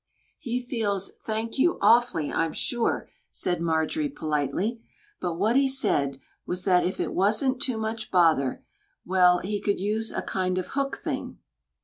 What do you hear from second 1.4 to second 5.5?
you' awfully, I'm sure," said Marjorie, politely, "but